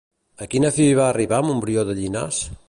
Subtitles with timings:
[0.45, 2.43] A quina fi va arribar Montbrió de Llissàs?